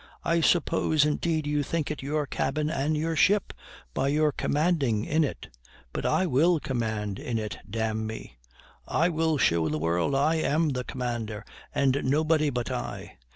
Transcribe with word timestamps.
I 0.23 0.41
suppose 0.41 1.05
indeed 1.05 1.45
you 1.45 1.61
think 1.61 1.91
it 1.91 2.01
your 2.01 2.25
cabin, 2.25 2.71
and 2.71 2.97
your 2.97 3.15
ship, 3.15 3.53
by 3.93 4.07
your 4.07 4.31
commanding 4.31 5.05
in 5.05 5.23
it; 5.23 5.55
but 5.93 6.07
I 6.07 6.25
will 6.25 6.59
command 6.59 7.19
in 7.19 7.37
it, 7.37 7.59
d 7.69 7.81
n 7.81 8.07
me! 8.07 8.39
I 8.87 9.09
will 9.09 9.37
show 9.37 9.69
the 9.69 9.77
world 9.77 10.15
I 10.15 10.37
am 10.37 10.69
the 10.69 10.83
commander, 10.83 11.45
and 11.71 12.01
nobody 12.03 12.49
but 12.49 12.71
I! 12.71 13.19